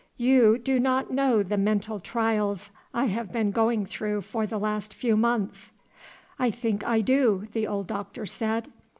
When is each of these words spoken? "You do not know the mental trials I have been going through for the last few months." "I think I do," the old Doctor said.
"You 0.17 0.57
do 0.57 0.79
not 0.79 1.11
know 1.11 1.43
the 1.43 1.59
mental 1.59 1.99
trials 1.99 2.71
I 2.91 3.05
have 3.05 3.31
been 3.31 3.51
going 3.51 3.85
through 3.85 4.21
for 4.21 4.47
the 4.47 4.57
last 4.57 4.95
few 4.95 5.15
months." 5.15 5.73
"I 6.39 6.49
think 6.49 6.83
I 6.83 7.01
do," 7.01 7.47
the 7.53 7.67
old 7.67 7.85
Doctor 7.85 8.25
said. 8.25 8.69